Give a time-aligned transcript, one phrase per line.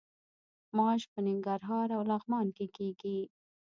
[0.77, 3.19] ماش په ننګرهار او لغمان کې کیږي.